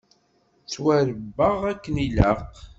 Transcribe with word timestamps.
Ttwaṛebbaɣ 0.63 1.59
akken 1.71 1.95
ilaq. 2.05 2.39